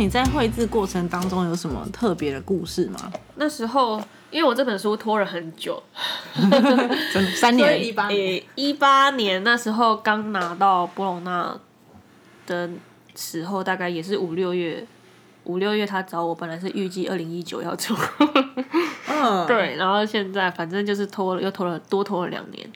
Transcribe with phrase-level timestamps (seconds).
[0.00, 3.12] 你在绘制过程当中有什么特别的故事吗？
[3.34, 4.00] 那时候
[4.30, 5.80] 因为我这本书拖了很久，
[7.36, 11.54] 三年 一八年，一八年那时候刚拿到波隆纳
[12.46, 12.70] 的
[13.14, 14.86] 时候，大概也是五六月，
[15.44, 17.94] 五六月他找我，本来是预计二零一九要出，
[19.06, 22.66] 嗯，对，然后现在反正就是拖了，又拖了多拖了两年。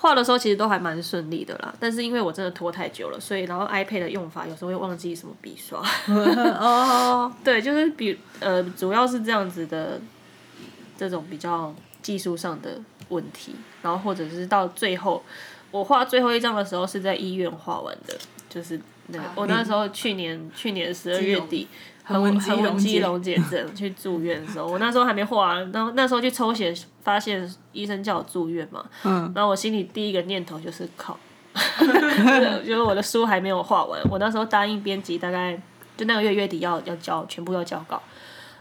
[0.00, 10.00] 画的时候其实都还蛮顺利的啦，但是因为我真的拖太久了，所以然后 iPad 的用法有时候会忘记什么笔刷， 哦， 对，就是比呃主要是这样子的
[10.96, 15.20] 这种比较技术上的问题，然后或者是到最后
[15.72, 18.16] 我画最后一张的时候是在医院画完的，
[18.48, 21.66] 就是那个、啊我那时候去年去年十二月底。
[22.08, 31.18] 横纹肌横纹溶解肌溶解症 去住院的时候，我那时候还没画完，然后那时候去抽血，发现医生叫我住院嘛，嗯，然后我心里第一个念头就是靠，
[32.64, 35.60] 就是我的书还没有画完，我那时候答应编辑大概
[35.96, 38.02] 就那个月月底要要交全部要交稿，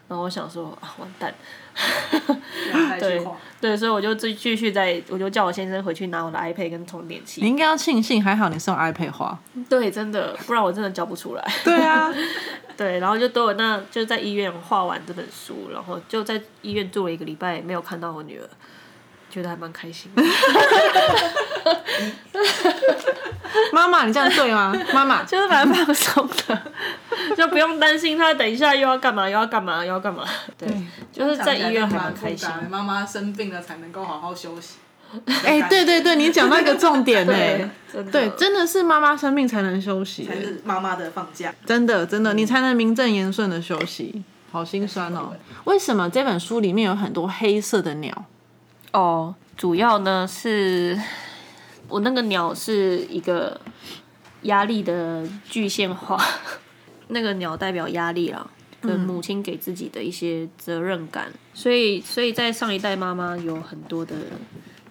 [0.08, 1.34] 然后我想说啊完蛋，
[3.00, 3.26] 对
[3.60, 9.38] 对，所以我就继继续在，我就叫我先生回去拿我的 iPad 跟充电器你，应该要庆幸，还好你是用 iPad 花。
[9.68, 11.44] 对，真的，不然我真的交不出来。
[11.64, 12.14] 对啊，
[12.78, 18.48] 对，然后就都有那就在医院画完这本书，然后就在医院住了一个礼拜，没有看到我女儿，
[19.30, 20.24] 觉得还蛮开心的。
[23.74, 24.76] 妈妈，你这样对吗？
[24.94, 26.62] 妈妈，就是蛮放松的，
[27.36, 30.24] 就不用担心他等一下又要干嘛，又要干嘛，又要干嘛。
[30.58, 30.68] 对，
[31.12, 32.50] 就是在医院还蛮开心。
[32.70, 34.76] 妈妈生病了才能够好好休息。
[35.44, 41.54] 哎、对对对，你讲到一个重点呢、对，真的对，真的是妈妈生病才能休息、才是妈妈的放假。
[41.66, 44.24] 真的真的，你才能名正言顺的休息。
[44.52, 45.34] 好心酸哦！
[45.66, 48.26] 为什么这本书里面有很多黑色的鸟？
[48.94, 51.00] 哦，主要呢是
[51.88, 53.60] 我那个鸟是一个
[54.44, 56.18] 压力的具象化，
[57.10, 58.50] 那个鸟代表压力啦，
[58.82, 64.16] 跟母亲给自己的一些责任感，所以所以在上一代妈妈有很多的，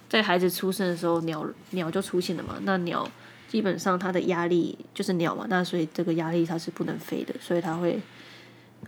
[0.09, 3.09] 在孩子出生的时候，鸟鸟就出现了嘛，那鸟。
[3.49, 7.99] 基本上它的压力就是鸟嘛，那所以这个压力它是不能飞的，所以它会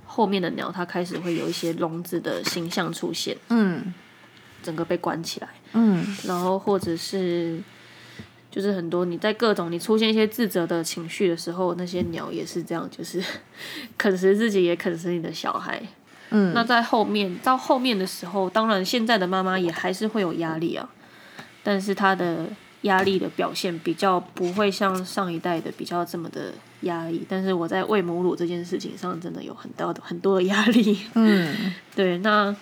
[0.05, 3.95] 后面的鸟它开始会有一些笼子的形象出现，嗯
[4.63, 5.49] 整个被关起来。
[5.73, 7.61] 嗯然后或者是
[8.51, 13.23] 就是很多你在各种你出现一些自责的情绪的时候，那些鸟也是这样，就是
[13.99, 15.83] 啃食自己也啃食你的小孩。
[16.31, 20.89] 嗯，那在后面到后面的时候，当然现在的妈妈也还是会有压力啊，
[21.63, 22.47] 但是她的
[22.89, 27.25] 压力的表现比较不会像上一代的比较这么的压力。
[27.29, 30.99] 但是我在喂母乳这件事情上，真的有很大的很多的压力。
[31.15, 32.55] 嗯 对，那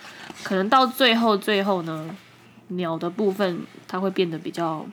[0.43, 2.15] 可能到最后最后呢，
[2.69, 4.85] 鸟的部分它会变得比较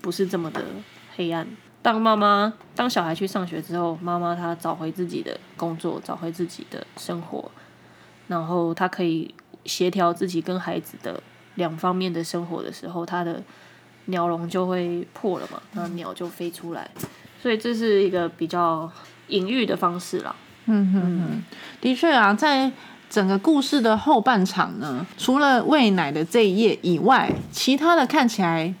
[0.00, 0.64] 不是这么的
[1.14, 1.46] 黑暗。
[1.82, 7.50] 当妈妈当小孩去上学之后，妈妈她找回自己的工作，找回自己的生活，
[8.28, 11.22] 然后她可以协调自己跟孩子的
[11.54, 13.42] 两方面的生活的时候，她的
[14.10, 16.90] 鸟笼就会破了嘛，那鸟就飞出来，
[17.42, 18.90] 所以这是一个比较
[19.28, 20.34] 隐喻的方式啦。
[20.66, 21.42] 嗯哼哼，
[21.80, 22.70] 的确啊，在
[23.08, 28.72] 整个故事的后半场呢，除了喂奶的这一页以外，其他的看起来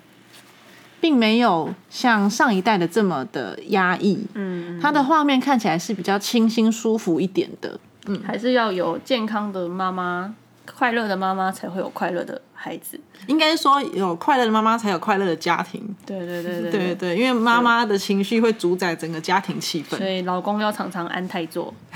[1.00, 4.24] 并没有像上一代的这么的压抑。
[4.34, 7.80] 嗯，它的画面看起来是比较清新舒服一点的。
[8.06, 10.34] 嗯还是要有健康的妈妈，
[10.66, 13.00] 快乐的妈妈才会有快乐的孩子。
[13.26, 15.82] 应该说，有快乐的妈妈才有快乐的家庭。
[16.04, 19.96] 对对对对对对对，因为妈妈的情绪会主宰整个家庭气氛。
[19.96, 21.72] 所以老公要常常安泰座。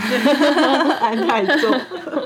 [1.01, 1.79] 安泰座。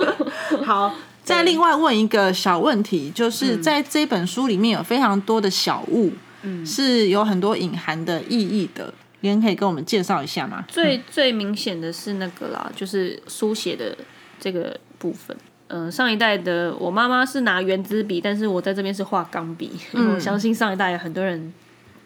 [0.65, 0.95] 好，
[1.25, 6.13] 再另外问一个小问题，就是在这本书里面有非常多的小物，
[6.43, 8.95] 嗯是有很多隐含的意义的。
[9.21, 10.65] 您可以跟我们介绍一下吗？
[10.69, 13.97] 最最明显的是那个啦，就是书写的
[14.39, 15.37] 这个部分。
[15.69, 19.73] 嗯、上一代的我妈妈是拿圆珠笔，但是我在这边是画钢笔。
[19.93, 21.53] 我相信上一代很多人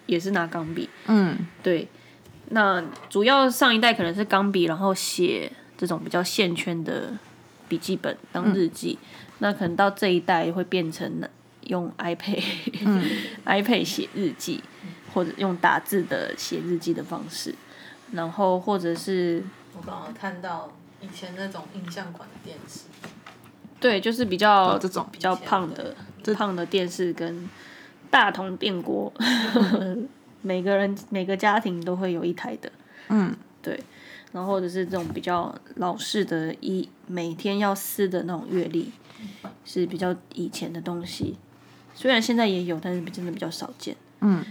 [0.07, 0.89] 也是拿钢笔。
[1.07, 1.39] 嗯。
[1.63, 1.89] 对，
[2.51, 7.17] 那主要上一代可能是钢笔，然后写这种比较线圈的
[7.69, 8.99] 笔记本当日记，
[9.39, 11.23] 那可能到这一代会变成
[11.63, 12.43] 用 iPad、
[13.47, 14.63] iPad 写日记，
[15.15, 17.55] 或者用打字的写日记的方式，
[18.11, 19.43] 然后或者是
[19.77, 22.81] 我刚刚看到以前那种印象款的电视，
[23.83, 25.95] 对，就是比较、这种比较胖的
[26.37, 27.51] 胖的电视跟
[28.11, 29.13] 大同电锅，
[30.41, 32.71] 每个人每个家庭都会有一台的。
[33.09, 33.83] 嗯，对，
[34.31, 38.93] 然后或者是这种比较老式的一每天要撕的那种阅历，
[39.65, 41.37] 是比较以前的东西。
[41.95, 43.97] 虽然现在也有，但是真的比较少见。
[44.21, 44.45] 嗯，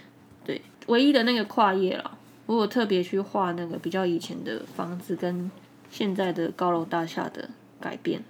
[0.44, 2.18] 对，唯一的那个跨页了，
[2.48, 5.50] 我有特别去画那个比较以前的房子跟
[5.90, 7.50] 现在的高楼大厦的
[7.80, 8.22] 改变。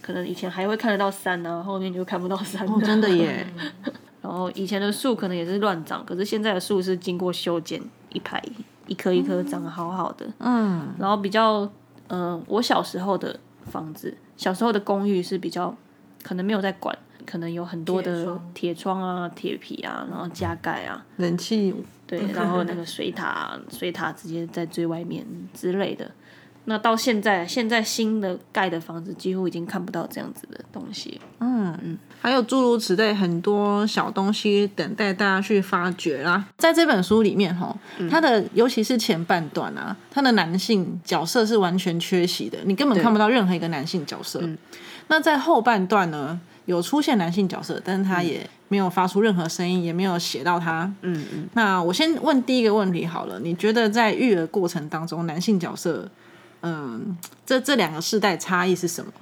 [0.00, 2.72] 可能以前还会看得到山啊，后面就看不到山了。
[2.72, 3.46] 哦，真的耶，
[4.22, 7.80] 然后以前的树可能也是乱长，可是现在的树是经过修剪，
[8.12, 8.42] 一排
[8.86, 10.26] 一棵一棵长得好好的。
[10.38, 11.68] 嗯，然后比较，
[12.08, 15.74] 嗯、我小时候的房子，小时候的公寓是比较
[16.22, 16.96] 可能没有在管，
[17.26, 21.74] 可能有很多的铁窗铁窗啊、铁皮啊，然后加盖啊，冷气
[22.06, 26.10] 对，然后那个水塔， 水塔直接在最外面之类的。
[26.68, 31.18] 那到现在，现在新的盖的房子几乎已经看不到这样子的东西。
[31.38, 36.44] 嗯嗯还有诸如此类很多小东西等待大家去发掘啦。
[36.58, 37.74] 在这本书里面，哈，
[38.10, 44.42] 它的尤其是前半段啊，它的男性角色是完全缺席的，你根本看不到任何一个男性角色。
[45.06, 50.92] 那在后半段呢，有出现男性角色，但是他也没有发出任何声音，也没有写到他。
[51.00, 56.06] 嗯嗯，那我先问第一个问题好了，你觉得在育儿过程当中，男性角色，
[56.62, 57.16] 嗯，
[57.46, 59.12] 这这两个世代差异是什么？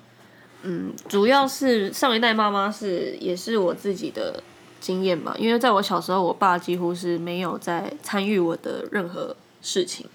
[0.63, 4.43] 嗯主要是上一代妈妈是也是我自己的
[4.81, 10.07] 经验嘛，因为在我小时候，我爸几乎是没有在参与我的任何事情。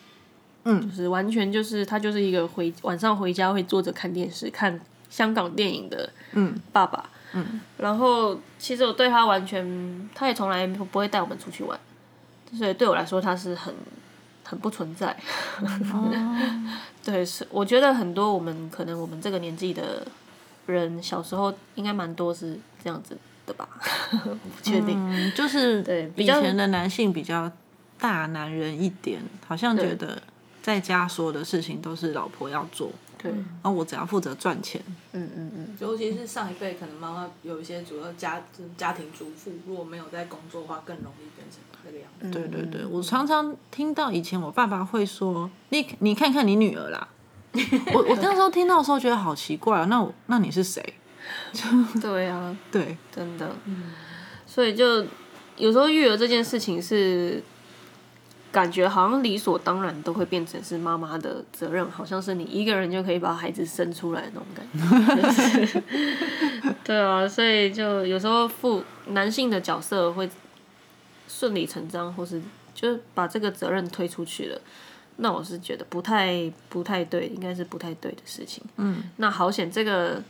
[0.63, 0.81] 嗯。
[0.89, 4.79] 就是完全就是他就是一个回晚上回家会坐着看电视看
[5.09, 11.79] 香港电影的嗯爸爸，嗯，然后其实我对他完全，他也从来不会带我们出去玩，
[12.57, 13.73] 所以对我来说他是很
[14.51, 15.15] 很不存在。
[17.05, 20.05] 对，是我觉得很多我们可能我们这个年纪的
[20.65, 23.69] 人小时候应该蛮多是这样子的吧，
[24.11, 24.97] 我不确定。
[25.09, 27.49] 嗯，就是以对比较前的男性比较
[27.97, 30.21] 大男人一点，好像对觉得
[30.61, 34.81] 在家所有的事情都是老婆要做，对，然后我只要负责赚钱。
[35.13, 42.29] 嗯嗯嗯，尤其是上一辈，可能妈妈有一些主要家就是家庭主妇，如果没有在工作的话，更容易变成那个样子。
[42.29, 47.07] 对对对，我常常听到以前我爸爸会说：“你你看看你女儿啦。”
[47.93, 50.81] 我我那时候听到的时候觉得好奇怪、啊，那我那你是谁？
[52.01, 53.53] 对啊，对，真的，
[54.45, 55.05] 所以就
[55.57, 57.43] 有时候育儿这件事情是
[58.51, 65.21] 感觉好像理所当然都会变成是妈妈的责任，好像是你一个人就可以把孩子生出来的那种感觉。
[65.21, 65.83] 就 是
[66.83, 70.29] 对啊，所以就有时候父男性的角色会
[71.39, 72.41] 顺理成章，或是
[72.75, 74.59] 就是把这个责任推出去了。
[75.17, 78.63] 那我是觉得不太不太对，应该是不太对的事情。
[78.77, 80.21] 嗯，那好险，这个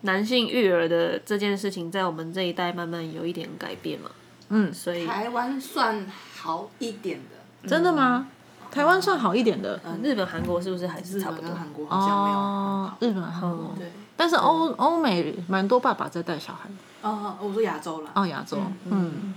[0.00, 4.10] 男性育儿的这件事情，在我们这一代慢慢有一点改变嘛。
[4.48, 8.28] 嗯，所以台湾算好一点的，真的吗？
[8.70, 11.54] 台湾算好一点的嗯日本、韩国是不是还是差不多？
[11.54, 16.68] 韩国好像没有日本、韩国，对，但是欧欧美蛮多爸爸在带小孩。
[17.02, 18.10] 哦，我说亚洲啦。
[18.14, 19.34] 哦，亚洲，嗯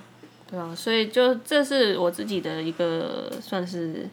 [0.51, 4.09] 对啊，所以就这是我自己的一个算是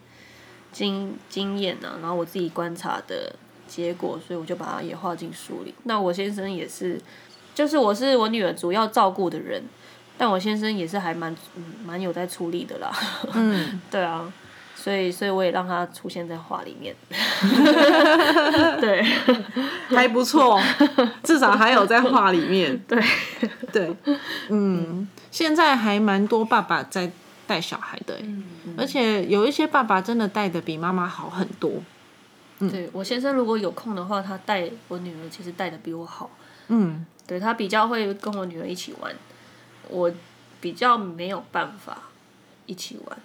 [0.71, 3.35] 经经验啊，然后我自己观察的
[3.67, 5.75] 结果，所以我就把它也画进书里。
[5.83, 7.01] 那我先生也是，
[7.55, 9.63] 就是我是我女儿主要照顾的人，
[10.17, 12.93] 但我先生也是还蛮嗯蛮有在出力的啦。
[13.35, 14.33] 嗯， 对啊，
[14.77, 16.95] 所以所以我也让他出现在画里面。
[18.81, 19.03] 对
[19.91, 20.61] 还不错，
[21.25, 22.79] 至少还有在画里面。
[22.87, 23.03] 对
[23.73, 23.97] 对，
[24.51, 27.11] 嗯，现在还蛮多爸爸在
[27.47, 28.25] 带小孩的欸，
[28.77, 31.73] 而且有一些爸爸真的带的比妈妈好很多。
[32.59, 36.29] 对，我先生如果有空的话，他带我女儿其实带的比我好。
[36.67, 39.15] 嗯，对他比较会跟我女儿一起玩，
[39.89, 40.13] 我
[40.61, 41.97] 比较没有办法
[42.67, 43.19] 一起玩，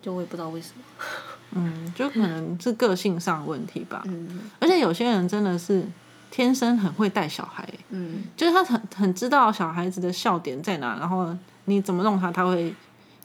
[0.00, 1.04] 就我也不知道为什么。
[1.50, 4.02] 嗯，就可能是个性上的问题吧。
[4.08, 5.84] 嗯而且有些人真的是
[6.30, 12.74] 天生很会带小孩欸，嗯，就是他很很知道小孩子的笑点在哪，然后你怎么弄他，他会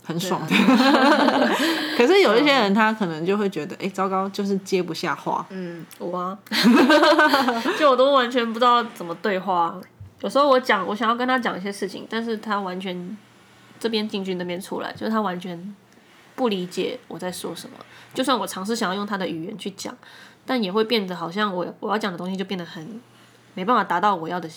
[0.04, 0.42] 很爽。
[1.98, 5.46] 可是有一些人他可能就会觉得，哎、糟糕，就是接不下话。
[5.50, 6.38] 嗯，我啊，
[7.78, 9.80] 就我都完全不知道怎么对话。
[10.22, 13.18] 有时候我讲，我想要跟他讲一些事情，但是他完全
[13.80, 15.76] 这边进去那边出来，就是他完全
[16.36, 17.76] 不理解我在说什么。
[18.14, 19.96] 就算我尝试想要用他的语言去讲，
[20.46, 23.02] 但也会变得好像我我要讲的东西就变得很
[23.54, 24.50] 没办法达到我要的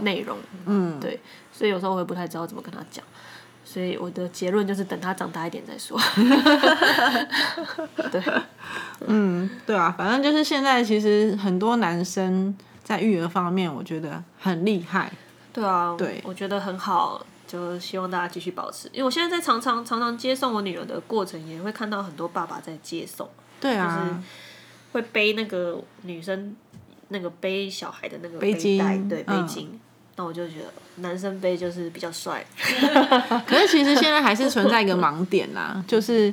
[0.00, 0.38] 内容。
[0.66, 1.20] 嗯，对，
[1.52, 3.04] 所以有时候我也不太知道怎么跟他讲。
[3.66, 5.98] 所以我的结论就是等他长大一点再说。
[8.12, 8.22] 对，
[9.06, 12.54] 嗯，对啊，反正就是现在其实很多男生
[12.84, 15.10] 在育儿方面，我觉得很厉害。
[15.52, 18.86] 对啊，对我觉得很好，就希望大家继续保持。
[18.92, 23.28] 因为我现在在常常常常接送我女儿的过程，也会看到很多爸爸在接送，
[23.58, 24.22] 对啊，
[24.94, 26.54] 会背那个女生
[27.08, 29.66] 那个背小孩的那个背带，巾对，背嗯巾。
[30.16, 30.72] 那我就觉得
[31.02, 32.46] 男生背就是比较帅。
[33.44, 36.32] 可是其实现在还是存在一个盲点啦，就是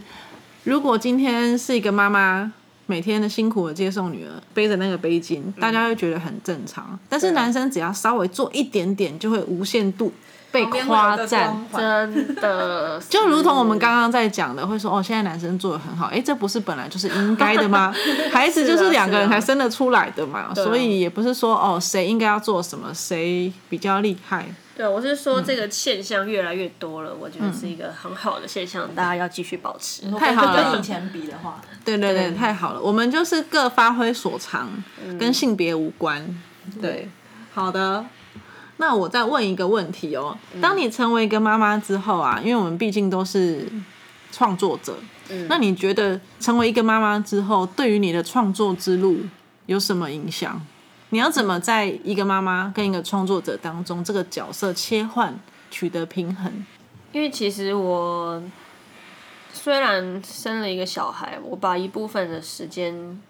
[0.64, 2.54] 如果今天是一个妈妈
[2.86, 7.00] 每天的辛苦的接送女儿，背着那个背巾，嗯大家会觉得很正常。
[7.10, 10.14] 但是啊男生只要稍微做一点点，就会无限度
[10.52, 11.66] 被夸赞。
[11.76, 17.94] 真的， 就如同我们刚刚在讲的，会说哦，现在男生做的很好，哎，这不是本来就是应该的吗？
[18.32, 24.46] 孩子就是两个人才生得出来的嘛，所以也不是说哦，谁应该要做什么，谁比较厉害。
[24.74, 30.10] 对，我是说这个现象越来越多了，我觉得是一个很好的现象，大家要继续保持。
[30.12, 34.70] 太好了跟以前比的话，对对对，太好了，我们就是各发挥所长，
[35.06, 36.26] 嗯跟性别无关。
[36.82, 37.10] 对，
[37.54, 38.06] 好的。
[38.82, 43.72] 那我再问一个问题哦，嗯当你成为一个妈妈之后啊，因为我们毕竟都是
[44.32, 44.98] 创作者，
[45.30, 49.20] 嗯那你觉得成为一个妈妈之后，对于你的创作之路
[49.68, 50.60] 有什么影响？
[51.12, 56.66] 你要怎么在一个妈妈跟一个创作者当中，这个角色切换取得平衡？
[57.12, 58.42] 因为其实我
[59.54, 63.22] 虽然生了一个小孩，我把一部分的时间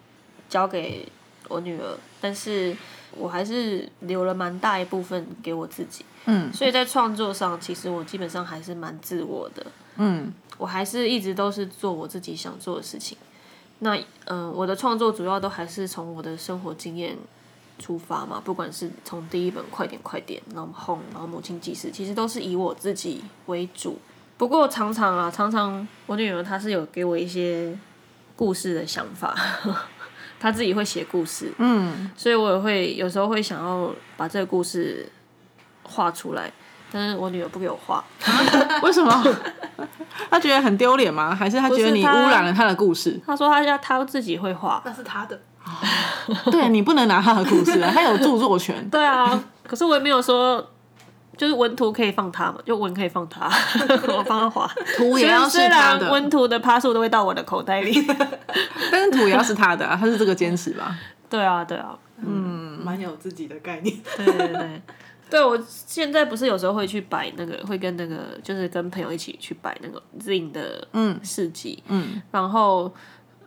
[0.47, 1.09] 交给
[1.49, 2.73] 我女儿，但是
[3.17, 6.05] 我还是留了蛮大一部分给我自己。
[6.25, 9.65] 嗯所以在创作上，其实我基本上还是蛮自我的。
[9.97, 13.17] 嗯我还是一直都是做我自己想做的事情。
[13.79, 17.17] 那嗯、呃我的创作主要都还是从我的生活经验
[17.79, 23.97] 出发嘛，不管是从第一本《快点快点》，然后《Home》，然后《母亲记事》，其实都是以我自己为主。
[24.37, 27.75] 不过常常啊，常常我女儿她是有给我一些
[28.35, 29.35] 故事的想法，
[30.41, 35.07] 她自己会写故事，嗯，所以我也会有时候会想要把这个故事
[35.83, 36.51] 画出来，
[36.91, 38.03] 但是我女儿不给我画，
[38.81, 39.23] 为什么？
[40.31, 41.35] 他觉得很丢脸吗？
[41.35, 43.21] 还是他觉得你污染了他的故事？
[43.23, 45.39] 他说他要她自己会画，那是他的。
[46.51, 48.75] 对你不能拿他的故事啊，他有著作权。
[48.89, 50.70] 对啊，可是我也没有说，
[51.41, 53.49] 就是文图可以放他嘛，就文可以放他，
[54.15, 54.71] 我帮他画。
[54.95, 57.91] 图也要是虽他的，然文图的趴数都会到我的口袋里。
[58.91, 60.95] 但是图也要是他的、啊，他是这个坚持吧？
[61.27, 63.97] 对啊，对啊，嗯，蛮有自己的概念。
[64.17, 64.81] 对对对。
[65.31, 70.87] 对，我现在不是有时候会去摆那个，会跟那个，就是跟朋友一起去摆那个 Zing 的
[71.23, 72.93] 市集，嗯，然后，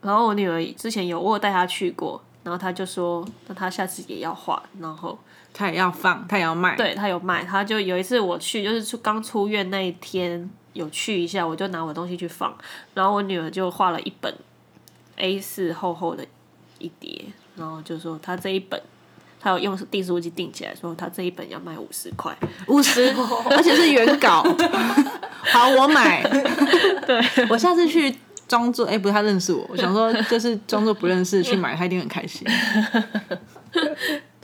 [0.00, 5.16] 然后我女儿之前有我有带她去过，然后她就说，那她下次也要画，然后
[5.54, 12.54] 他也要放，他也要卖。，对他有卖，他就有一次我去，就是出刚出院那一天有去一下，我就拿我东西去放，
[12.92, 14.34] 然后我女儿就画了一本
[15.16, 16.26] A 四厚厚的
[16.78, 17.25] 一叠，
[17.56, 18.78] 然后就说她这一本。
[19.40, 22.34] 他有用订书机订起来，说他这一本要卖五十块。
[22.66, 23.14] 五十，
[23.50, 24.42] 而且是原稿。
[25.52, 26.23] 好，我买。
[27.06, 28.16] 对，我下次去
[28.49, 32.49] 装作，哎、不是他认识我，我想说就是装作不认识去买，他一定很开心。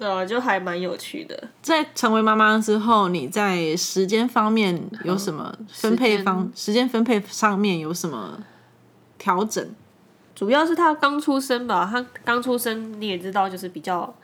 [0.00, 1.49] 对啊，就还蛮有趣的。
[1.61, 6.50] 在成为妈妈之后，你在时间方面有什么分配方？
[6.57, 8.42] 时间分配上面有什么
[9.19, 9.69] 调整？
[10.35, 14.14] 主要是他刚出生吧，他刚出生你也知道，就是比较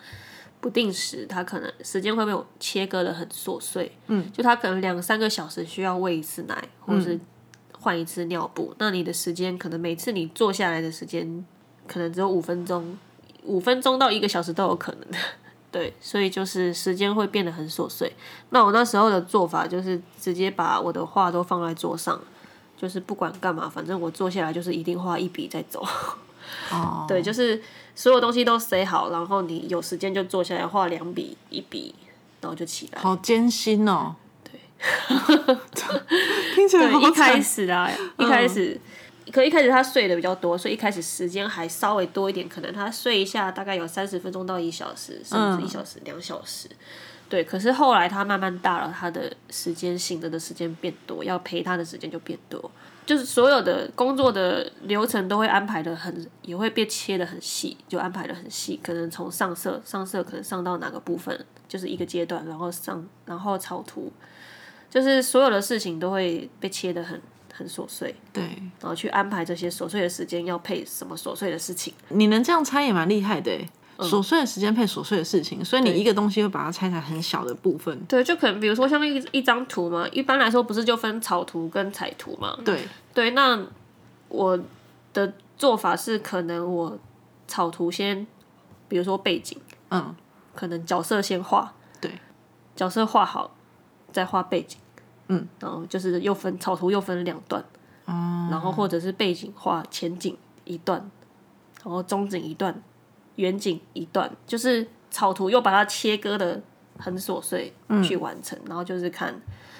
[0.63, 3.93] 不定时，他可能时间会被我切割的很琐碎。
[4.07, 7.21] 嗯，就他可能两三个小时需要喂一次奶，或者是
[7.79, 11.45] 换一次尿布，那你的时间可能每次你坐下来的时间
[11.87, 12.97] 可能只有五分钟，
[13.43, 15.21] 五分钟到一个小时都有可能。
[15.77, 18.11] 对，所以就是时间会变得很琐碎。
[18.49, 22.19] 那我那时候的做法就是直接把我的画都放在桌上，
[22.79, 25.87] 就是不管干嘛，反正我坐下来就是一定画一笔再走。
[26.73, 27.63] 哦，对，就是
[27.95, 31.95] 所有东西都塞好，然后你有时间就坐下来画两笔一笔，
[32.41, 33.03] 然后就起来。
[33.03, 34.17] 好艰辛哦。
[34.43, 34.59] 对，
[36.55, 38.81] 听起来好对，一开始啊，一开始，
[39.33, 46.69] 可一开始他睡的比较多，所以一开始时间还稍微多一点，可能他睡一下大概有三十分钟到一小时，甚至一小时、两小时。
[47.29, 52.71] 对，可是后来他慢慢大了，他的时间醒着的时间变多，要陪他的时间就变多，
[53.05, 64.13] 就是所有的工作的流程都会安排的很，也会被切的很细，就安排的很细，可能从上色，上色可能上到哪个部分，就是一个阶段，然后上，然后草图，
[64.89, 67.21] 就是所有的事情都会被切的很
[67.57, 68.43] 很琐碎，对，
[68.81, 71.95] 然后去安排这些琐碎的时间要配什么琐碎的事情。
[72.09, 73.53] 你能这样猜也蛮厉害的。
[73.99, 77.99] 琐碎的时间配琐碎的事情，所以你一个东西会把它拆成很小的部分。
[78.05, 82.59] 对，就可能比如说像一一张图嘛，一般来说不是就分草图跟彩图嘛？
[82.63, 83.59] 对，对，那
[84.29, 84.61] 我
[85.15, 86.99] 的做法是，可能我
[87.49, 88.27] 草图先，
[88.87, 89.59] 比如说背景，
[89.91, 90.15] 嗯，
[90.55, 92.11] 可能角色先画，对，
[92.75, 93.57] 角色画好，
[94.13, 94.77] 再画背景，
[95.29, 97.63] 嗯，然后就是又分草图又分两段，
[98.05, 100.99] 哦，然后或者是背景画前景一段，
[101.83, 102.83] 然后中景一段，
[103.37, 106.61] 远景一段，就是草图又把它切割的
[106.99, 107.73] 很琐碎
[108.05, 109.35] 去完成，然后就是看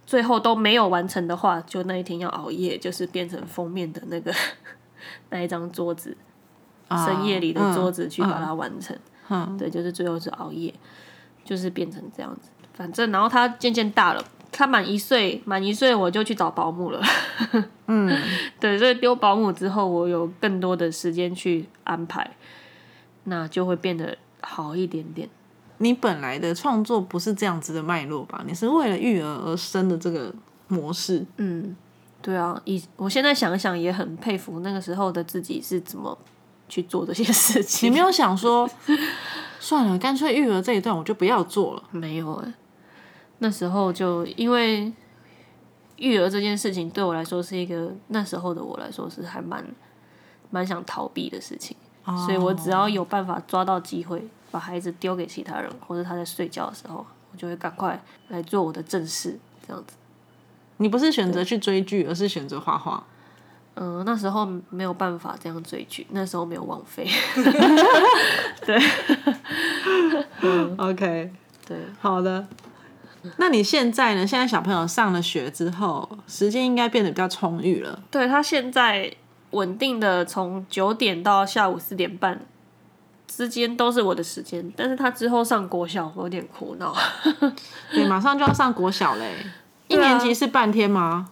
[0.07, 4.33] 最后都没有完成的话，就那一天要熬夜，就是变成封面的那个
[5.31, 6.17] 那一张桌子。
[6.89, 8.97] 深夜里的嗯桌子去把它完成。
[9.29, 10.73] 嗯，对，就是最后是熬夜，
[11.45, 12.49] 就是变成这样子。
[12.75, 14.25] 反正，然后他渐渐大了，
[14.59, 17.03] 他满一岁，满一岁我就去找保姆了。
[17.89, 18.11] 嗯，
[18.59, 22.35] 对，所以丢保姆之后，我有更多的时间去安排，
[23.25, 25.29] 那就会变得好一点点。
[25.77, 28.43] 你本来的创作不是这样子的脉络吧？
[28.47, 30.35] 你是为了育儿而生的这个
[30.69, 31.23] 模式。
[31.37, 31.77] 嗯，
[32.23, 36.17] 对啊，以我现在想一想，也很佩服那个时候的自己是怎么
[36.67, 37.91] 去做这些事情。
[37.91, 38.67] 你没有想说，
[39.61, 41.83] 算了，干脆育儿这一段我就不要做了。
[41.91, 42.55] 没有哎、
[43.39, 44.93] 那时候就因为
[45.97, 49.65] 育儿这件事情对我来说是一个那时候的我来说是还蛮
[50.51, 51.77] 蛮想逃避的事情，
[52.27, 59.97] 所以我只要有办法抓到机会把孩子丢给其他人，或者他在睡觉的时候，我就会赶快来做我的正事，这样子。
[60.79, 63.03] 你不是选择去追剧，而是选择画画。
[63.79, 67.07] 嗯、那时候没有办法这样追剧，那时候没有网飞。
[70.79, 71.31] OK，
[71.67, 72.47] 对，好的。
[73.39, 74.27] 那你现在呢？
[74.27, 78.03] 现在小朋友上了学之后，时间应该变得比较充裕了。
[78.11, 79.13] 对他现在
[79.51, 82.41] 稳定的从九点到下午四点半
[83.27, 86.95] 之间都是我的时间，但是他之后上国小，我有点苦恼。
[87.91, 89.35] 对，马上就要上国小嘞。
[89.89, 91.29] 一年级是半天吗？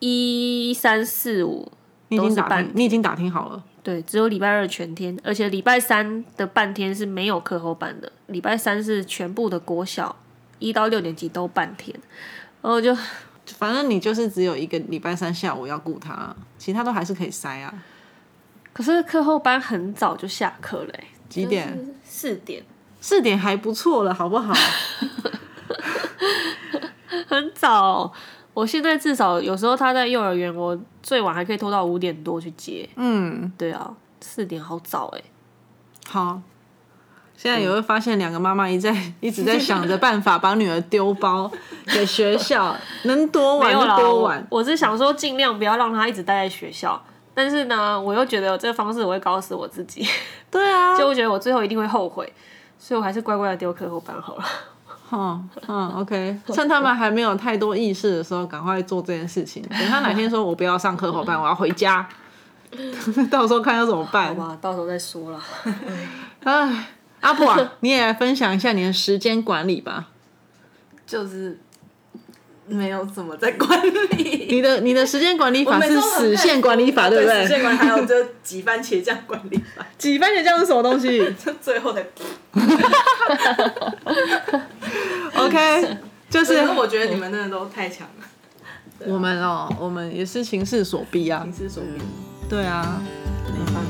[0.00, 1.70] 一三四五
[2.08, 3.62] 你已经打你已经打听好了。
[3.82, 10.14] 对，只有礼拜二全天，而且礼拜三的半天是没有课后班的，礼拜三是全部的国小
[10.58, 11.98] 一到六年级都半天，
[12.62, 12.96] 然后就
[13.46, 17.72] 反正你就是只有一个礼拜三下午要顾他，其他都还是可以塞啊。
[18.72, 21.94] 可是课后班很早就下课嘞、欸，几点？
[22.04, 22.62] 四点，
[23.00, 24.54] 四点还不错了，好不好？
[27.26, 28.12] 很早。
[28.54, 32.88] 我现在至少有时候他在幼儿园，我最晚还可以拖到五点多去接。
[32.96, 35.22] 嗯，对啊，四点好早哎、
[36.08, 36.42] 好。
[37.40, 41.48] 现在也会发现，两个妈妈一在 一直在想着办法把女儿丢包
[41.86, 42.74] 给学校，
[43.04, 44.44] 能多晚就多晚。
[44.50, 47.00] 我是想说尽量不要让她一直待在学校，
[47.32, 50.04] 但是呢，我又觉得这个方式我会搞死我自己，
[50.50, 52.30] 对啊，就我觉得我最后一定会后悔，
[52.76, 54.44] 所以我还是乖乖的丢课后班好了。
[55.12, 59.62] 嗯嗯，OK，趁他们还没有太多意识的时候，赶快做这件事情。
[59.62, 62.06] 等他哪天说我不要上课后班，我要回家，
[63.30, 64.48] 到时候看要怎么办好。
[64.48, 65.40] 吧，到时候再说了。
[66.44, 66.86] 唉，
[67.20, 70.08] 阿布啊，你也来分享一下你的时间管理吧。
[71.06, 71.58] 就是
[72.66, 74.46] 没有怎么在管理。
[74.50, 77.42] 你的你的时间管理法是死线管理法，对不对？
[77.42, 77.48] 死？
[77.48, 82.04] 线管理还有就挤番茄酱管理法，挤番茄酱是什么东西就 最后的。
[85.34, 85.96] OK，
[86.28, 91.54] 就是我觉得你们真的都太强了，我们哦，我们也是情势所逼啊形。
[91.54, 92.02] 势所逼。
[92.48, 93.00] 对啊，
[93.46, 93.80] 没办法。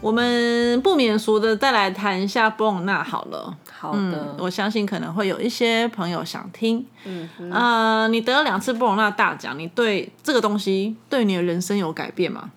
[0.00, 3.56] 我们不免俗的再来谈一下布隆纳好了。
[3.72, 6.86] 好的嗯，，我相信可能会有一些朋友想听。
[7.04, 12.52] 嗯哼，呃，你得了两次布隆纳大奖，你对这个东西对你的人生有改变吗？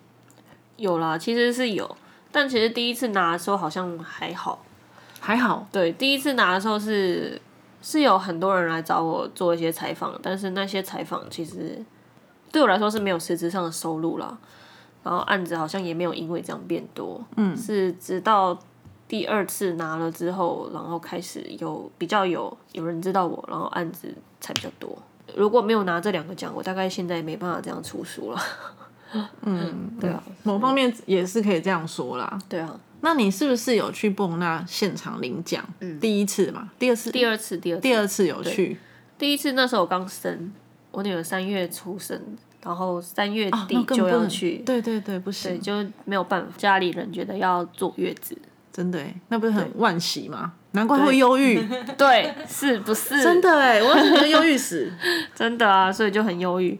[0.77, 1.97] 有啦，其实是有，
[2.31, 4.63] 但其实第一次拿的时候好像还好。
[5.19, 7.39] 还好，对，第一次拿的时候是
[7.81, 11.83] 是有很多人来找我做一些采访，但是那些采访其实
[12.51, 14.37] 对我来说是没有实质上的收入啦。
[15.03, 18.57] 然后案子好像也没有因为这样变多，嗯，是直到
[19.07, 24.97] 第二次拿了之后，然后开始有比较有有人知道我，然后案子才比较多。
[25.35, 28.41] 如果没有拿这两个奖，我大概现在也没办法这样出书了。
[29.43, 32.39] 嗯， 对啊，某方面也是可以这样说啦。
[32.47, 35.63] 对啊，那你是不是有去布隆纳现场领奖？
[35.79, 38.77] 嗯，第一次嘛，第二次，第二次，第二次，第二次有去，
[39.17, 40.53] 第一次那时候我刚生，
[40.91, 42.21] 我女儿三月出生，
[42.63, 45.73] 然后三月底就要去，对对对，不对，行，就
[46.05, 48.37] 没有办法，家里人觉得要坐月子，
[48.71, 50.53] 真的，那不是很惋惜吗？
[50.73, 51.61] 难怪会忧郁，
[51.97, 53.21] 对，是不是？
[53.21, 54.89] 真的哎，我觉得忧郁死，
[55.35, 56.79] 真的啊，所以就很忧郁，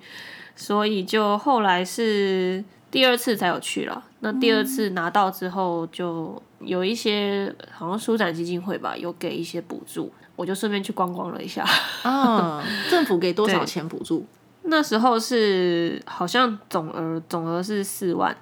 [0.56, 4.04] 所以就后来是第二次才有去了。
[4.20, 11.66] 那第二次拿到之后，就有一些好像舒展基金会吧，有给一些补助，我就顺便去观光了一下。
[12.04, 14.26] 嗯， 政府给多少对钱补助？
[14.64, 18.36] 那时候是好像总额总额是四万，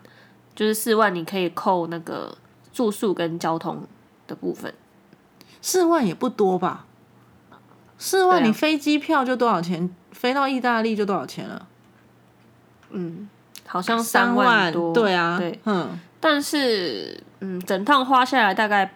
[0.53, 2.37] 就是四万你可以扣那个
[2.73, 3.83] 住宿跟交通
[4.27, 4.73] 的部分。
[5.61, 6.85] 四万也不多吧？
[7.97, 9.93] 四万你飞机票就多少钱？
[10.11, 11.67] 飞到意大利就多少钱了？
[12.91, 13.29] 嗯，
[13.67, 14.93] 好像三万多。
[14.93, 18.93] 对啊，对，嗯，但是嗯，整趟花下来大概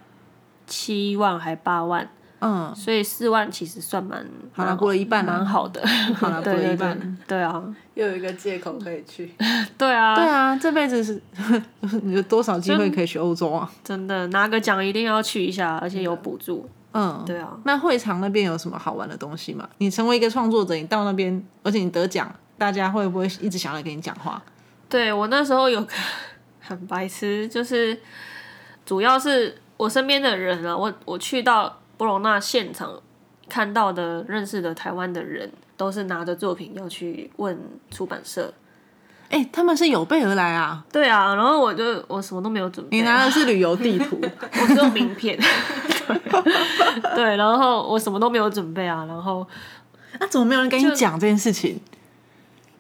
[0.66, 2.10] 七万还八万，
[2.44, 4.20] 嗯，所以四万其实算蛮
[4.52, 5.82] 好了蛮过了一半了蛮好的。
[6.16, 7.64] 好了，对对对过了一半。，对啊，
[7.96, 9.34] 又有一个借口可以去。
[9.78, 11.22] 对啊，对啊，这辈子是
[12.04, 13.72] 你 有多少机会可以去欧洲啊？
[13.84, 16.70] 真的拿个奖一定要去一下，而且有补助。
[16.92, 19.68] 嗯，对啊，那会场那边有什么好玩的东西吗？
[19.80, 24.42] 你成为一个创作者，你到那边，而且你得奖，大家会不会一直想来跟你讲话？
[24.90, 25.94] 对我那时候有个
[26.60, 28.00] 很白痴，就是
[28.86, 33.02] 主要是我身边的人啊，我我去到波隆纳现场
[33.50, 37.58] 看到的、认识的台湾的人，都是拿着作品要去问
[37.92, 38.54] 出版社。
[39.30, 40.86] 哎、他们是有备而来啊！
[40.92, 44.20] 对啊，然后我就我什么都没有准备啊，你拿的是旅游地图，
[44.62, 45.36] 我只有名片。
[47.16, 49.48] 对，然后我什么都没有准备啊，然后
[50.20, 51.80] 那、怎么没有人跟你讲这件事情？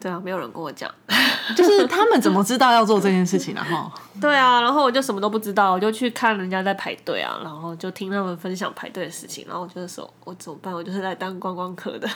[0.03, 0.93] 对啊，没有人跟我讲。
[1.55, 3.63] 就是他们怎么知道要做这件事情啊？
[3.63, 10.73] 哈， 对啊，然后我就什么都不知道，我就去看人家在排队啊，然后就听他们分享排队的事情，然后我就说，我怎么办？
[10.73, 12.09] 我就是来当观光客的。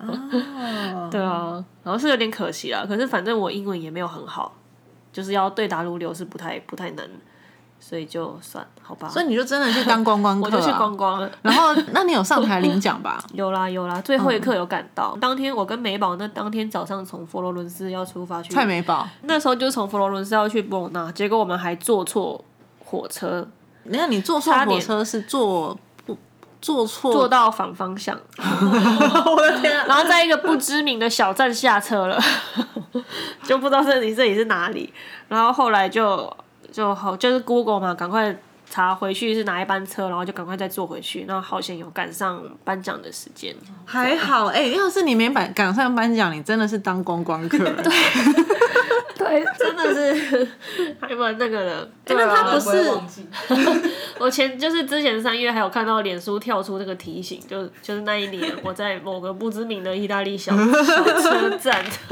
[1.10, 4.54] 对啊，然后是有点可惜啦，可是反正我英文也没有很好，
[5.10, 7.08] 就是要对答如流是不太不太能，
[7.80, 9.08] 所以就算好吧。
[9.08, 11.30] 所以你就真的去当观光客、啊，我就去观光了。
[11.42, 13.20] 然后，那你有上台领奖吧？
[13.32, 15.16] 有啦有啦，最后一刻有赶到。
[15.20, 22.44] 当天我跟美宝那当天早上从佛罗伦斯要出发去，蔡美宝，那时候就是从佛罗伦斯要去波隆纳，结果我们还坐错
[22.84, 23.48] 火车，
[23.84, 26.16] 那你坐错火车是坐不
[26.60, 27.12] 坐错？
[27.12, 29.84] 坐到反方向， 我的天啊！
[29.88, 32.20] 然后在一个不知名的小站下车了，
[33.44, 34.92] 就不知道这里这里是哪里。
[35.28, 36.30] 然后后来就
[36.72, 38.36] 就好，就是 Google 嘛，赶快
[38.68, 41.24] 查回去是哪一班车，然后就赶快再坐回去。
[41.26, 43.54] 然后好险有赶上颁奖的时间。
[43.84, 47.58] 还好，哎、要是你没赶赶上颁奖，你真的是当观光客。
[47.58, 47.92] 对，
[49.16, 50.48] 对，真的是
[51.00, 51.90] 还蛮那个的。
[52.04, 53.26] 对那他啊不是忘记，
[54.18, 61.84] 我前就是之前三月还有看到脸书跳出那个提醒，就就是那一年我在某个不知名的意大利小小车站，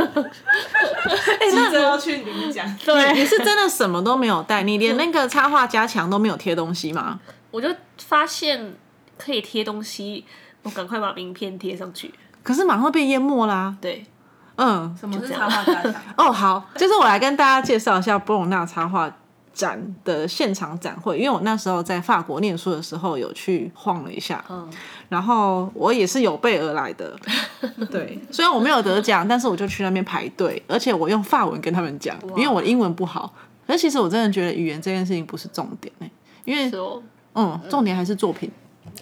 [1.51, 2.67] 急着要去领奖。
[2.85, 7.19] 对你，是真的什么都没有带，你连那个插画加强都没有贴东西吗？
[7.51, 8.75] 我就发现
[9.17, 10.25] 可以贴东西，
[10.63, 12.13] 我赶快把名片贴上去。
[12.43, 13.75] 可是马上会被淹没啦。
[13.81, 14.05] 对，
[14.59, 15.95] 嗯，什么是插画家奖？
[16.19, 19.11] 哦，好，就是我来跟大家介绍一下波隆纳插画
[19.55, 24.69] 展的现场展会，因为我那时候在法国念书的时候有去晃了一下，嗯，
[25.09, 27.17] 然后我也是有备而来的。
[27.91, 33.33] 对，虽然我没有得奖，但是我就去那边排队，而且我用法文跟他们讲，因为我的英文不好。
[33.67, 35.93] 可是其实我真的觉得语言这件事情不是重点。
[36.01, 36.11] 欸
[36.45, 37.03] 因为说
[37.35, 38.51] 嗯，重点还是作品。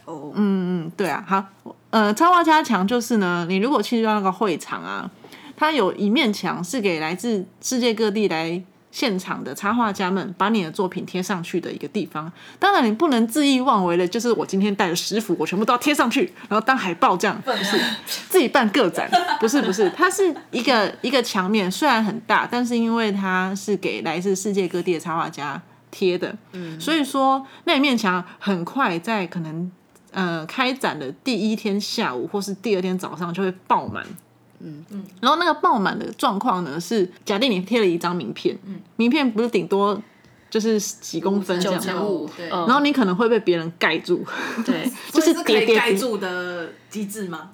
[0.04, 1.44] 哦，嗯，对啊，好，
[1.90, 5.08] 呃，插画加强就是呢，你如果去到那个会场啊，
[5.56, 12.32] 它有一面墙是给来自世界各地来现场的插画家们把你的作品贴上去的一个地方。
[12.58, 17.78] 当然，你不能恣意妄为的，就是我今天带了十幅，我全部都要贴上去，然后当海报这样， 不是
[18.28, 29.70] 自己办个展，不是不是，它是一个一个墙面，虽然很大，但是因为它是给来自世界各地的插画家贴的，嗯，所以说那一面墙很快在可能
[30.12, 34.02] 呃开展的第一天下午或是第二天早上就会爆满。
[34.60, 34.84] 嗯。
[34.90, 38.58] 嗯，然后那个爆满的状况呢，是假定你贴了一张名片，
[38.96, 40.00] 名片不是顶多
[40.48, 41.80] 就是几公分这样。
[41.80, 42.66] 吗，九五对，嗯。
[42.66, 44.24] 然后你可能会被别人盖住，
[44.64, 47.50] 对， 就是叠盖住的机制吗？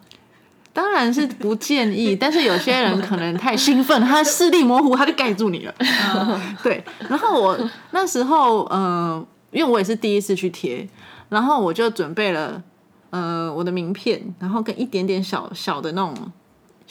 [0.74, 5.74] 当然是不建议， 但是有些人可能太兴奋，他视力模糊，他就盖住你了。
[6.64, 7.58] 对，然后我
[7.90, 10.88] 那时候，呃，因为我也是第一次去贴，
[11.28, 12.62] 然后我就准备了，
[13.10, 16.14] 呃，我的名片，然后跟一点点小小的那种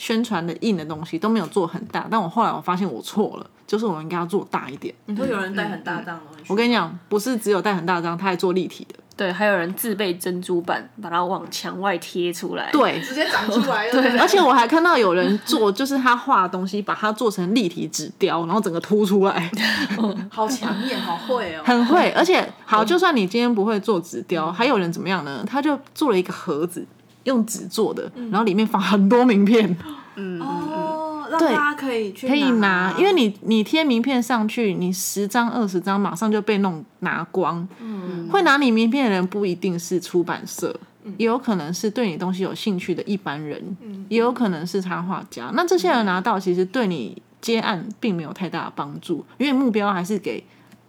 [0.02, 4.92] 宣传的硬的东西都没有做很大，但我后来我发现我错了，就是我应该要做大一点。
[5.06, 8.96] 你说有人带很大张的东西去，我跟你讲，不是只有带很大张，他还做立体的。
[9.16, 12.68] 对，还有人自备珍珠板，把它往墙外贴出来。
[12.72, 14.18] 对，直接长出来， 对？
[14.18, 19.48] 而且我还看到有人做，就是他画的东西，把它做成立体纸雕，然后整个凸出来，
[20.28, 21.62] 好抢眼，好会哦。
[21.64, 22.10] 很会。
[22.16, 25.44] 而且好，就算你今天不会做纸雕，还有人怎么样呢？
[25.46, 26.84] 他就做了一个盒子，
[27.24, 29.76] 用纸做的，然后里面放很多名片，
[30.16, 37.66] 嗯哦，大家可以去可以拿，因为你你贴名片上去，你十张二十张马上就被弄拿光。
[37.80, 38.28] 嗯。
[38.30, 40.74] 会拿你名片的人不一定是出版社，
[41.16, 43.76] 也有可能是对你东西有兴趣的一般人，
[44.08, 45.50] 也有可能是插画家。
[45.54, 50.42] 那这些人拿到，其实对你接案并没有太大的帮助，因为目标还是给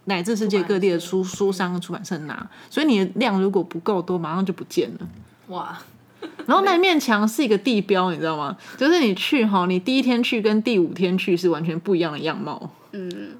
[0.05, 5.07] 乃至世界各地的书书商跟出版社拿，所以你的量如果不够多，马上就不见了。
[5.47, 5.77] 哇，
[6.45, 8.55] 然后那面墙是一个地标，你知道吗？
[8.77, 12.69] 就是你去哈，你第一天去跟第五天去是完全不一样的样貌。
[12.91, 13.31] 嗯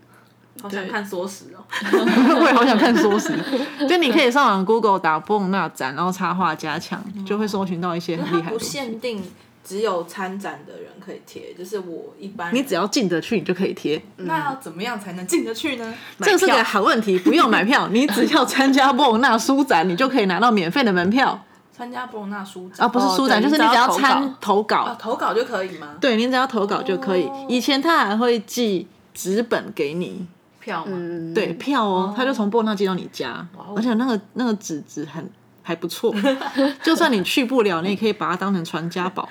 [0.61, 1.59] 好想看缩时哦。
[2.39, 3.33] 我也好想看缩时，
[3.89, 8.65] 就你可以上网 Google 打波隆纳展，然后插画加强，就会搜寻到一些很厉害的东西。
[8.65, 9.21] 限定
[9.61, 12.53] 只有参展的人可以贴，就是我一般。
[12.55, 14.01] 你只要进得去，你就可以贴。
[14.17, 15.93] 那要怎么样才能进得去呢？
[16.19, 21.43] 这个是个好问题，不用买票，你只要参加波隆纳书展，你就可以拿到免费的门票
[21.75, 22.87] 参加博纳书展啊！
[22.87, 25.95] 不是书展，对就是你只要参投稿，啊，投稿就可以吗？
[25.99, 27.27] 对你只要投稿就可以。
[27.49, 30.25] 以前他还会寄纸本给你，
[30.59, 30.91] 票吗？
[30.93, 35.27] 嗯，对票哦，他就从布隆纳寄到你家，哦而且那个那个纸质很
[35.63, 36.13] 还不错，
[36.83, 39.27] 就算你去不了，你也可以把它当成传家宝。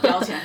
[0.00, 0.40] 标起来。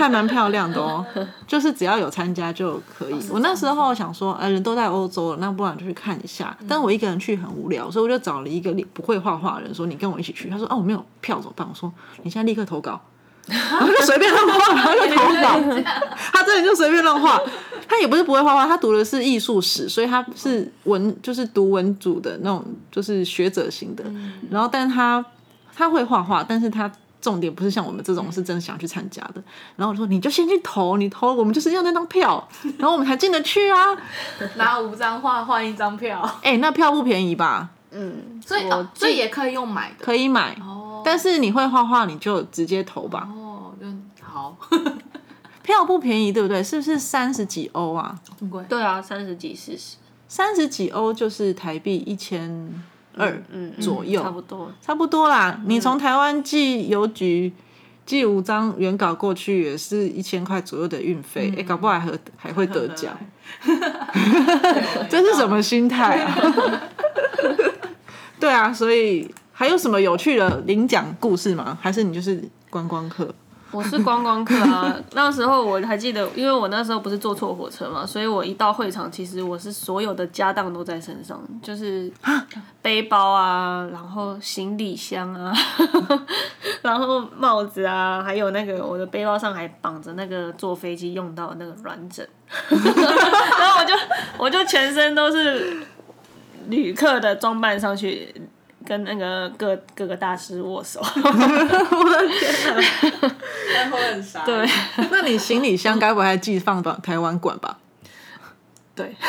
[0.00, 1.04] 就还蛮漂亮的哦，
[1.46, 3.16] 就是只要有参加就可以。
[3.30, 6.56] 我那时候想说，呃，人都在欧洲了，那不然就去看一下。
[6.68, 10.48] 但我一个人去很无聊，所以我就找了一个不会画画的人，说你跟我一起去。
[10.48, 11.68] 他说，哦，我没有票怎么办？
[11.68, 13.00] 我说你现在立刻投稿。
[13.50, 15.82] 然后就随便乱画，然后就投稿。
[16.32, 17.40] 他真的就随便乱画。
[17.88, 24.04] 他也不是不会画画，他读的是艺术史，所以他是文，就是读文组的那种，就是学者型的。
[24.50, 25.24] 然后，但他
[25.74, 26.88] 他会画画，但是他
[27.20, 29.42] 重点不是像我们这种是真的想去参加的。
[29.76, 33.78] 然后我说你就先去投，你投我们就是要那张票， 然后我们才进得去啊。
[34.56, 37.70] 拿五张画换一张票， 哎、那票不便宜吧？
[37.92, 40.04] 嗯，所以、我哦、所以也可以用买的。
[40.04, 43.28] 可以买，哦，但是你会画画你就直接投吧。
[43.32, 43.86] 哦，就
[44.24, 44.56] 好，
[45.62, 46.62] 票不便宜，对不对？
[46.62, 48.16] 是不是三十几欧啊？
[48.38, 48.64] 这么贵。
[48.68, 49.96] 对啊，三十几四十，
[50.28, 52.72] 三十几欧就是台币一千
[53.16, 54.72] 二嗯，左右，差不多。
[54.80, 55.60] 差不多啦。
[55.66, 57.52] 你从台湾寄邮局
[58.06, 63.16] 寄五张原稿过去，也是一千块左右的运费，哎、搞不好还和还会得奖，
[65.08, 66.82] 这是什么心态啊？
[68.40, 71.76] 对啊，所以还有什么有趣的领奖故事吗？
[71.80, 73.32] 还是你就是观光客？
[73.72, 82.10] 我是观光客啊， 那时候我还记得，因为我那时候不是坐错火车嘛，所以我一到会场，其实我是所有的家当都在身上，就是
[82.82, 85.52] 背包啊，然后行李箱啊，
[86.82, 92.26] 然后帽子啊，还有那个我的背包上还绑着那个坐飞机用到的那个软枕，
[92.68, 93.94] 然后我就
[94.38, 95.82] 我就全身都是
[96.68, 98.34] 旅客的装扮上去。
[98.86, 101.00] 跟那个各各个大师握手，
[103.74, 104.44] 但会很傻。
[104.44, 104.68] 对，
[105.10, 107.78] 那你行李箱该不会还寄放到台湾馆吧？
[108.94, 109.14] 对，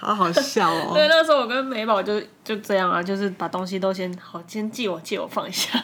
[0.08, 0.92] 好好笑哦！
[0.96, 5.78] 对，那时候我跟美宝就就这样啊，就是把东西都先好，先借我借我放一下。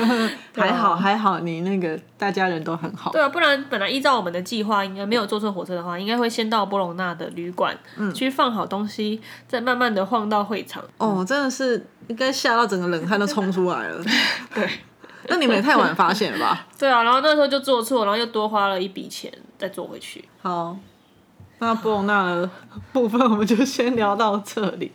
[0.56, 3.12] 还好还好，你那个大家人都很好。
[3.12, 7.76] 对啊，不然本来依照我们的计划，应该没有坐错火车的话，应该会先到波隆纳的旅馆，
[8.14, 10.82] 去放好东西，再慢慢的晃到会场。
[10.98, 14.02] 哦，真的是应该吓到整个冷汗都冲出来了。
[14.54, 14.68] 对，
[15.28, 16.66] 那你们也太晚发现了吧？
[16.78, 20.24] 对啊，然后那时候就做错，然后又多花了一笔钱再坐回去。
[20.40, 20.76] 好，
[21.58, 22.48] 那布隆纳的
[22.92, 24.92] 部分我们就先聊到这里。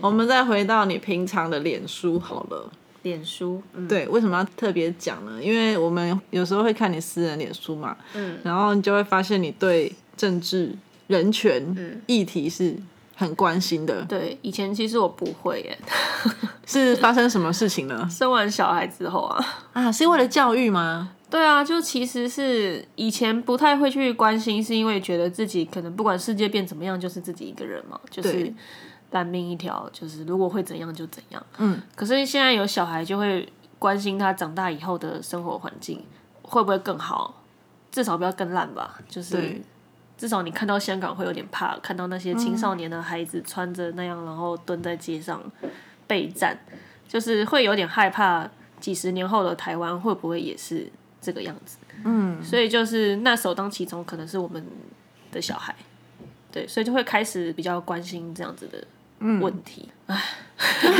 [0.00, 2.70] 我们再回到你平常的脸书好了。
[3.02, 5.38] 脸书，嗯，对，为什么要特别讲呢？
[5.40, 10.74] 因为我们有时候会看你私人脸书嘛，嗯，然后你就会发现你对政治、
[11.06, 12.76] 人权议题是
[13.14, 14.02] 很关心的。
[14.02, 15.78] 对，以前其实我不会耶，
[16.66, 18.06] 是发生什么事情呢？
[18.10, 19.44] 生完小孩之后啊，
[19.74, 21.12] 啊，是为了教育吗？
[21.30, 28.52] 对啊，就其实是以前不太会去关心，是因为觉得自己可能不管世界变怎么样，就是自己一个人嘛，就是
[29.10, 31.46] 单命一条，就是如果会怎样就怎样。
[31.58, 33.46] 嗯，可是现在有小孩，就会
[33.78, 36.02] 关心他长大以后的生活环境
[36.42, 37.42] 会不会更好，
[37.92, 38.98] 至少不要更烂吧。
[39.08, 39.60] 就是
[40.16, 45.42] 至少你看到香港会有点怕，看到那些青少年的孩子穿着那样，然后蹲在街上
[46.06, 46.58] 备战，
[47.06, 48.48] 就是会有点害怕，
[48.80, 51.76] 几十年后的台湾会不会也是这个样子？
[52.04, 54.64] 嗯，所以就是那首当其冲可能是我们
[55.32, 55.74] 的小孩，
[56.52, 58.82] 对，所以就会开始比较关心这样子的
[59.40, 59.88] 问题。
[60.06, 60.22] 唉，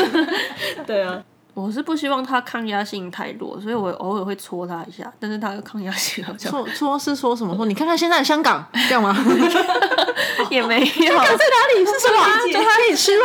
[0.86, 1.22] 对啊，
[1.54, 7.54] 我是不希望他抗压性太弱，所以我偶尔会戳他一下，但是他的抗压性好像说说是说什么？
[7.56, 9.16] 说你看看现在的香港这样吗？
[10.50, 10.86] 也没有。
[10.86, 11.14] 在哪
[11.76, 11.84] 里？
[11.86, 12.52] 是什么？
[12.52, 13.16] 在哪里吃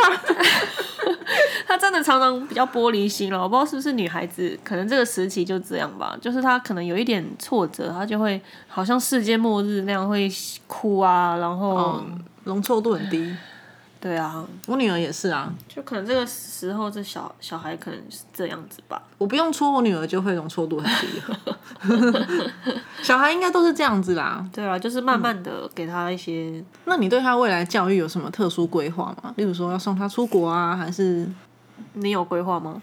[1.66, 6.16] 他真的常常比较玻璃心了，我不知道是不是女孩子，可能这个时期就这样吧。
[6.20, 10.30] 就是他可能有一点挫折，他就会好像世界末日那样会
[10.66, 12.02] 哭啊，然后、
[12.44, 13.34] 容错度很低。
[14.04, 19.02] 对啊，我女儿也是啊，就可能这个时候这小小孩可能是这样子吧。
[19.16, 21.22] 我不用戳我女儿就会容错度很低。
[23.02, 24.46] 小孩应该都是这样子啦。
[24.52, 29.32] 对啊，就是慢慢的给他一些，那你对他未来教育有什么特殊规划吗？
[29.38, 31.26] 例如说要送他出国啊，还是
[31.94, 32.82] 你有规划吗？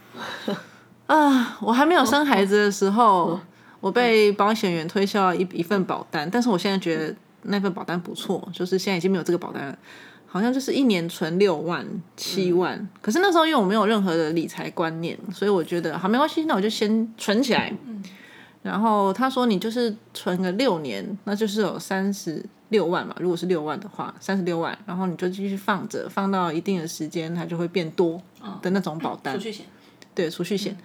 [1.05, 1.59] 啊？
[1.61, 3.39] 我还没有生孩子的时候，
[3.79, 9.77] 我被保险员推销了一一份保单，但是我现在觉得那份保单不错，就是现在已经没有这个保单了。
[10.33, 17.75] 好像就是一年存六万、七万，可是那时候因为我没有任何的理财观念，所以我觉得好没关系，那我就先存起来。
[17.85, 18.01] 嗯
[18.63, 28.21] 然后他说你就是存个六年，那就是有三十六万嘛，如果是六万的话，三十六万，然后你就继续放着，放到一定的时间，它就会变多
[28.61, 29.35] 的那种保单。
[29.35, 29.65] 储蓄险，
[30.13, 30.77] 对储蓄险。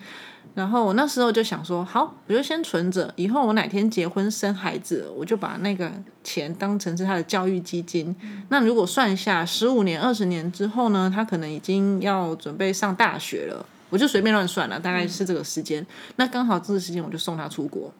[0.56, 5.92] 然后我那时候就想说，好，我就先存着，以后我哪天结婚生孩子，我就把那个
[6.24, 8.16] 钱当成是他的教育基金。
[8.48, 15.86] 那如果算一下，十五年、二十年之后呢，他可能已经要准备上大学了，我就随便乱算了，大概是这个时间。
[16.16, 17.92] 那刚好这个时间我就送他出国，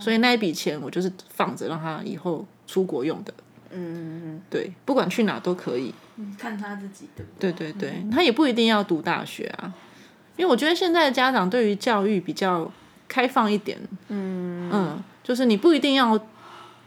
[0.00, 3.32] 所以那一笔钱我就是放着，让他以后出国用的。
[3.70, 5.94] 嗯，对，不管去哪都可以。
[6.36, 7.52] 看他自己对不对？
[7.52, 9.72] 对对对，他也不一定要读大学啊，
[10.42, 12.68] 因为我觉得现在的家长对于教育比较
[13.06, 13.78] 开放一点，
[14.08, 14.68] 嗯。
[14.72, 16.18] 嗯，就是你不一定要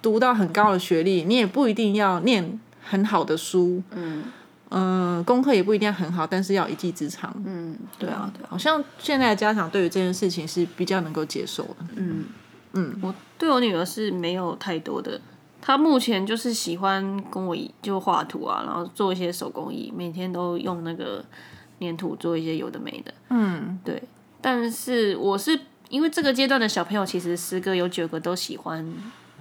[0.02, 4.26] 读到很高的学历，你也不一定要念很好的书，嗯。
[4.72, 12.26] 嗯，功课也不一定要很好，但是要一技之长，嗯，对啊，对啊，好像现在的家长对于这件事情是比较能够接受的，嗯。
[12.74, 15.22] 嗯，我对我女儿是没有太多的。
[15.62, 21.24] 她目前就是喜欢跟我一就画图啊，然后做一些手工艺，每天都用那个
[21.80, 23.14] 粘土做一些有的没的。
[23.30, 24.02] 嗯，对。
[24.42, 25.60] 但是我是
[25.90, 28.86] 因为这个阶段的小朋友，其实十个有九个都喜欢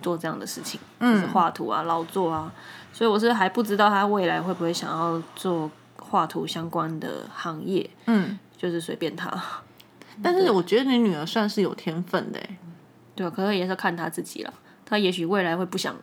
[0.00, 2.52] 做这样的事情，就是画图啊、劳作啊，
[2.92, 7.88] 所以我是还不知道他未来会不会想要做画图相关的行业。
[8.06, 9.30] 嗯，就是随便他。
[10.22, 12.56] 但是我觉得你女儿算是有天分的欸，
[13.14, 14.54] 对啊，可是也是看他自己了。
[14.86, 15.96] 他也许未来会不想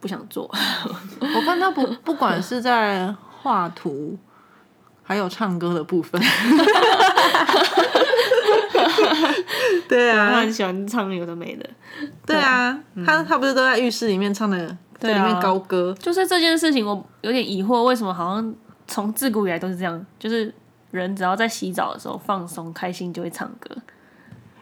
[0.00, 0.48] 不想做。
[1.20, 3.10] 我看她不不管是在
[3.40, 4.16] 画图，
[5.08, 6.20] 还有唱歌的部分，
[9.88, 11.66] 对啊他啊，很喜欢唱有的没的。
[12.26, 18.54] 对啊，他他不是都在浴室里面唱的，在里面啊高歌，就是这件事情，我有点疑惑，为什么好像
[18.86, 20.52] 从自古以来都是这样，就是
[20.90, 23.74] 人只要在洗澡的时候放松、开心就会唱歌。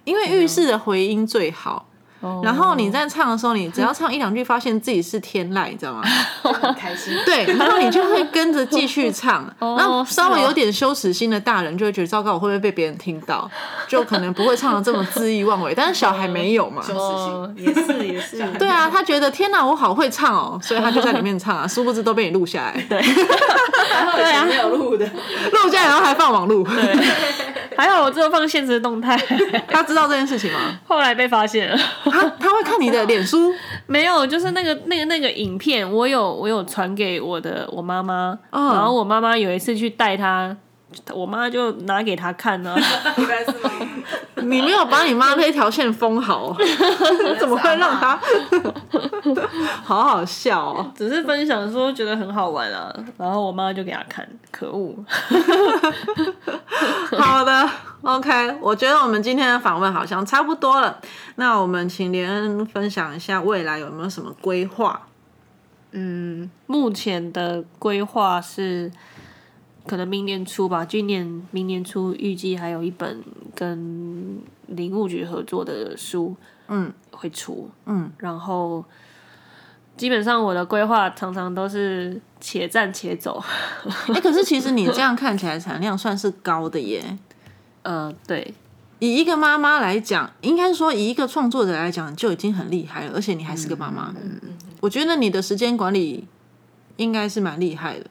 [0.04, 1.88] 因为浴室的回音最好。
[2.26, 6.02] 哦然后你在唱的时候，你只要唱一两句，发现自己是天籁，你知道吗？
[6.42, 7.16] 很开心。
[7.24, 9.44] 对，然后你就会跟着继续唱。
[9.60, 13.48] 哦然后稍微有点羞耻心的大人就会觉得糟糕，我会不会被别人听到？
[13.86, 15.74] 就可能不会唱的这么恣意妄为。
[15.74, 16.82] 但是小孩没有嘛？
[16.82, 26.66] 羞耻心，也是也是，对啊，他觉得天哪，我好会唱哦，所以他就在里面唱啊，殊不知都被你录下来，对还好以前没有录的，录下来然后还放网录。
[27.76, 29.14] 还好我只有放现实动态，
[29.68, 30.58] 他知道这件事情吗？
[30.88, 31.78] 后来被发现了。
[32.20, 33.52] 他他会看你的脸书？
[33.86, 40.56] 没有，就是那个那个那个影片，我有我有传给我的我妈妈，嗯然后我妈妈有一次去带她，
[41.12, 42.76] 我妈就拿给他看呢、
[43.18, 43.70] 应该是吗？
[44.36, 46.56] 你没有把你妈那条线封好，
[47.40, 48.18] 怎么会让他？
[49.82, 50.92] 好好笑哦！
[50.96, 54.94] 只是分享说觉得很好玩啊，然后我妈就给他看，可恶。
[57.18, 57.68] 好的
[58.02, 61.00] ，OK，我觉得我们今天的访问好像差不多了。
[61.34, 65.02] 那我们请连恩分享一下未来有没有什么规划？
[65.92, 68.92] 嗯，目前的规划是
[69.86, 73.22] 可能明年初吧，今年明年初预计还有一本
[73.54, 76.34] 跟林务局合作的书，
[76.68, 78.84] 嗯会出，嗯，然后
[79.96, 83.42] 基本上我的规划常常都是且战且走，
[84.12, 87.18] 哎、可是其实你这样看起来产量算是高的耶。
[87.82, 88.52] 呃，对，
[88.98, 94.12] 以一个妈妈来讲，应该说以一个创作者来讲，就已经很厉害了，而且你还是个妈妈。
[94.20, 94.40] 嗯。
[94.80, 96.26] 我觉得你的时间管理
[96.96, 98.06] 应该是蛮厉害的，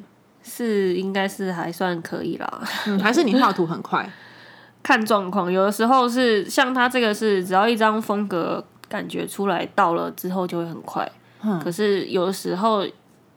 [0.45, 2.63] 是应该是还算可以啦。
[2.87, 4.09] 嗯，还是你画图很快。
[4.81, 11.11] 看状况，有的时候是像他这个是只要一张风格感觉出来到了之后就会很快，
[11.43, 12.85] 嗯可是有的时候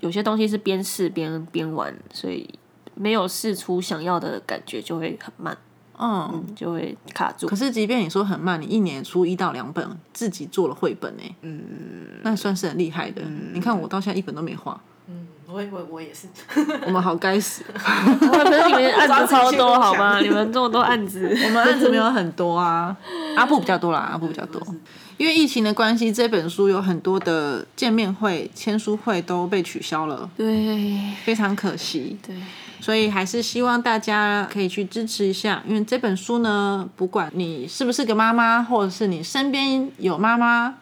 [0.01, 2.47] 有些东西是边试边边玩，所以
[2.95, 5.57] 没有试出想要的感觉，就会很慢，
[5.99, 6.45] 嗯。
[6.55, 7.57] 就会卡住可。
[7.57, 11.63] 是，即便你说很慢，你一年出一到两本，自己做了绘本呢、嗯，
[12.23, 13.23] 那算是很厉害的。
[13.55, 14.88] 你看我到现在一本都没画，嗯，
[15.51, 16.29] 我我我也是。
[16.87, 20.13] 我们好该死，我可是你们案子超多好吗？
[20.13, 22.95] 抓自己去你们这么多案子，我们案子没有很多啊，
[23.35, 24.61] 阿布比较多啦，阿布比较多。
[25.17, 31.01] 因为疫情的关系，这本书有很多的见面会、签书会都被取消了，对。
[31.25, 32.17] 非常可惜。
[32.25, 32.37] 对，
[32.81, 40.77] 所以还是希望大家可以去支持一下，因为这本书呢，不管你是不是个妈妈，或者是你身边有妈妈，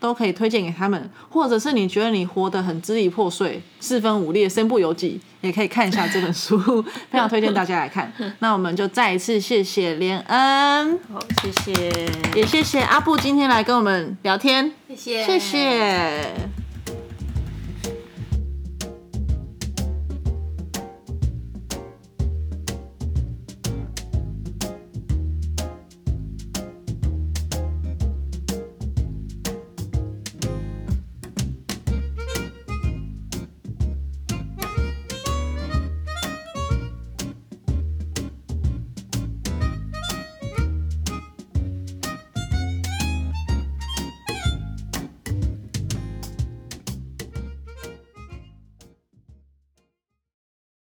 [0.00, 6.58] 都可以推荐给他们，或者是你觉得你活得很支离破碎、四分五裂、身不由己，也可以看一下这本书，
[7.10, 8.12] 非常推荐大家来看。
[8.38, 11.92] 那我们就再一次谢谢连恩，好，谢谢。
[12.34, 16.67] 也谢谢阿布今天来跟我们聊天，谢谢，谢谢。